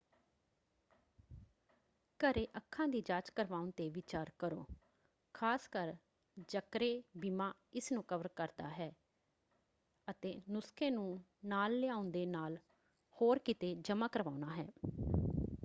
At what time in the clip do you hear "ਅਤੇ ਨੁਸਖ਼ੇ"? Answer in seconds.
10.07-10.89